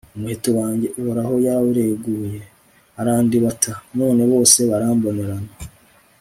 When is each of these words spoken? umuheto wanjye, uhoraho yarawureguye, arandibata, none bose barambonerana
umuheto 0.15 0.49
wanjye, 0.59 0.87
uhoraho 1.01 1.33
yarawureguye, 1.45 2.39
arandibata, 2.99 3.73
none 3.97 4.21
bose 4.31 4.59
barambonerana 4.69 5.51